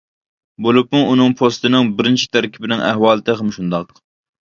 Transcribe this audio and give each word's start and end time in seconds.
بولۇپمۇ 0.67 1.01
ئۇنىڭ 1.09 1.37
پوستىنىڭ 1.43 1.93
بىرىنچى 2.01 2.33
تەركىبىنىڭ 2.39 2.85
ئەھۋالى 2.91 3.29
تېخىمۇ 3.31 3.59
شۇنداق. 3.63 3.99